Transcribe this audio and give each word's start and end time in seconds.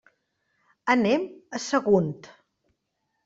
Anem 0.93 1.27
a 1.57 1.61
Sagunt. 1.67 2.31